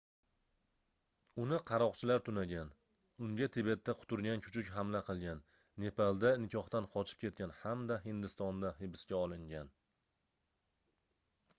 uni 1.41 1.57
qaroqchilar 1.71 2.21
tunagan 2.29 2.71
unga 3.27 3.47
tibetda 3.57 3.95
quturgan 3.99 4.41
kuchuk 4.47 4.71
hamla 4.77 5.01
qilgan 5.11 5.43
nepalda 5.85 6.33
nikohdan 6.47 6.89
qochib 6.97 7.21
ketgan 7.27 7.55
hamda 7.59 7.99
hindistonda 8.09 8.73
hibsga 8.81 9.21
olingan 9.23 9.71